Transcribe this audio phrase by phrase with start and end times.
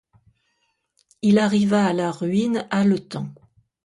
[1.21, 3.29] Il arriva à la ruine haletant.